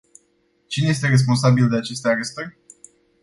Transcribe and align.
Cine 0.67 0.89
este 0.89 1.07
responsabil 1.07 1.69
de 1.69 1.75
aceste 1.77 2.07
arestări? 2.09 2.57